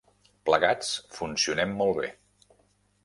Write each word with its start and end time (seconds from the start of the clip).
Plegats 0.49 0.89
funcionem 1.17 1.77
molt 1.83 2.01
bé. 2.03 2.11